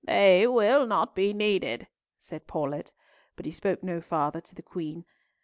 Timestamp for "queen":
4.63-5.05